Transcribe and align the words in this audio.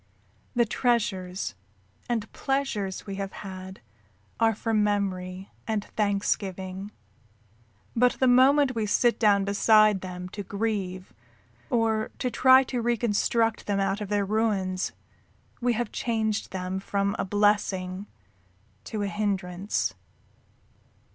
The 0.55 0.65
treasures 0.65 1.53
and 2.09 2.33
pleasures 2.33 3.05
we 3.05 3.17
have 3.17 3.33
had 3.45 3.81
are 4.39 4.55
for 4.55 4.73
memory 4.73 5.51
and 5.67 5.85
thanksgiving, 5.95 6.91
but 7.95 8.13
the 8.13 8.25
moment 8.25 8.73
we 8.73 8.87
sit 8.87 9.19
down 9.19 9.45
beside 9.45 10.01
them 10.01 10.27
to 10.29 10.41
grieve 10.41 11.13
or 11.69 12.09
to 12.17 12.31
try 12.31 12.63
to 12.63 12.81
reconstruct 12.81 13.67
them 13.67 13.79
out 13.79 14.01
of 14.01 14.09
their 14.09 14.25
ruins 14.25 14.91
we 15.61 15.73
have 15.73 15.91
changed 15.91 16.49
them 16.51 16.79
from 16.79 17.15
a 17.19 17.23
blessing 17.23 18.07
to 18.85 19.03
a 19.03 19.07
hindrance. 19.07 19.93